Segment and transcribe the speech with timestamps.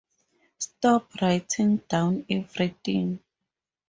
[0.57, 3.19] Stop writing down everything!